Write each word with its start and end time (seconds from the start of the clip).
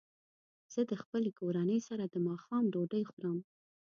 زه 0.73 0.81
د 0.91 0.93
خپلې 1.01 1.31
کورنۍ 1.39 1.79
سره 1.87 2.03
د 2.07 2.15
ماښام 2.27 2.63
ډوډۍ 2.73 3.03
خورم. 3.11 3.37